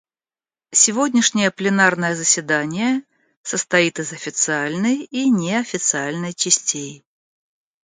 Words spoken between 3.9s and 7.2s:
из официальной и неофициальной частей.